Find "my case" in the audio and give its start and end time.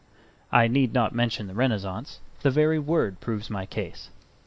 3.51-4.09